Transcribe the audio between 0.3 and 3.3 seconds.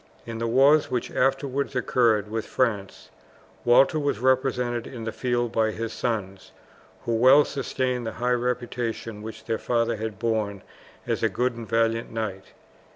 the wars which afterwards occurred with France